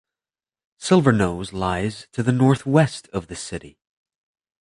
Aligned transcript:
Silverknowes 0.79 1.53
lies 1.53 2.07
to 2.11 2.23
the 2.23 2.31
northwest 2.31 3.07
of 3.13 3.27
the 3.27 3.35
city. 3.35 3.77